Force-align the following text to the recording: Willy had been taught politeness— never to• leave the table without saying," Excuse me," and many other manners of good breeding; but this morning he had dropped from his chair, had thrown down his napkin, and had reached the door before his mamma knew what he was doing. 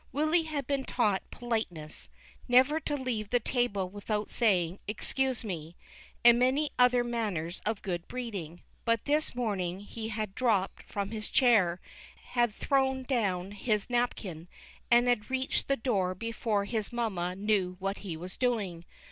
Willy 0.11 0.41
had 0.45 0.65
been 0.65 0.83
taught 0.83 1.21
politeness— 1.29 2.09
never 2.57 2.79
to• 2.79 2.95
leave 3.05 3.29
the 3.29 3.39
table 3.39 3.87
without 3.87 4.31
saying," 4.31 4.79
Excuse 4.87 5.43
me," 5.43 5.75
and 6.25 6.39
many 6.39 6.71
other 6.79 7.03
manners 7.03 7.61
of 7.67 7.83
good 7.83 8.07
breeding; 8.07 8.63
but 8.83 9.05
this 9.05 9.35
morning 9.35 9.81
he 9.81 10.07
had 10.09 10.33
dropped 10.33 10.81
from 10.81 11.11
his 11.11 11.29
chair, 11.29 11.79
had 12.31 12.51
thrown 12.51 13.03
down 13.03 13.51
his 13.51 13.91
napkin, 13.91 14.47
and 14.89 15.07
had 15.07 15.29
reached 15.29 15.67
the 15.67 15.77
door 15.77 16.15
before 16.15 16.65
his 16.65 16.91
mamma 16.91 17.35
knew 17.35 17.75
what 17.77 17.97
he 17.99 18.17
was 18.17 18.37
doing. 18.37 18.83